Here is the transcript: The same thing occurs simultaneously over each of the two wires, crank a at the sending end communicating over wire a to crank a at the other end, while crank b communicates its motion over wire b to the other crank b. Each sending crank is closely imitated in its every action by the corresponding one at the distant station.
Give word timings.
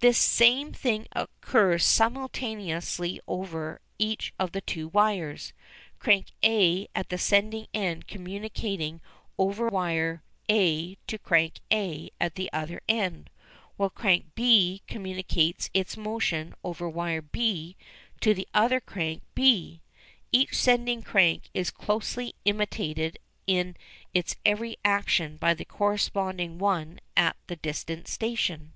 The 0.00 0.14
same 0.14 0.72
thing 0.72 1.08
occurs 1.12 1.84
simultaneously 1.84 3.20
over 3.28 3.82
each 3.98 4.32
of 4.38 4.52
the 4.52 4.62
two 4.62 4.88
wires, 4.88 5.52
crank 5.98 6.32
a 6.42 6.88
at 6.94 7.10
the 7.10 7.18
sending 7.18 7.66
end 7.74 8.06
communicating 8.06 9.02
over 9.36 9.68
wire 9.68 10.22
a 10.48 10.94
to 11.06 11.18
crank 11.18 11.60
a 11.70 12.08
at 12.18 12.36
the 12.36 12.50
other 12.50 12.80
end, 12.88 13.28
while 13.76 13.90
crank 13.90 14.34
b 14.34 14.80
communicates 14.86 15.68
its 15.74 15.98
motion 15.98 16.54
over 16.64 16.88
wire 16.88 17.20
b 17.20 17.76
to 18.22 18.32
the 18.32 18.48
other 18.54 18.80
crank 18.80 19.22
b. 19.34 19.82
Each 20.32 20.56
sending 20.56 21.02
crank 21.02 21.50
is 21.52 21.70
closely 21.70 22.34
imitated 22.46 23.18
in 23.46 23.76
its 24.14 24.34
every 24.46 24.78
action 24.82 25.36
by 25.36 25.52
the 25.52 25.66
corresponding 25.66 26.56
one 26.58 27.00
at 27.18 27.36
the 27.48 27.56
distant 27.56 28.08
station. 28.08 28.72